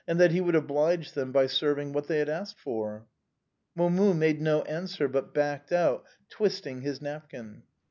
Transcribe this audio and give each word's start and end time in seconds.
that 0.07 0.31
he 0.31 0.41
would 0.41 0.55
oblige 0.55 1.11
them 1.11 1.31
by 1.31 1.45
serving 1.45 1.93
what 1.93 2.07
they 2.07 2.17
had 2.17 2.27
asked 2.27 2.57
for. 2.59 3.05
Momus 3.75 4.15
made 4.15 4.41
no 4.41 4.63
answer 4.63 5.07
but 5.07 5.31
backed 5.31 5.71
out, 5.71 6.07
twisting 6.27 6.81
his 6.81 7.03
napkin. 7.03 7.61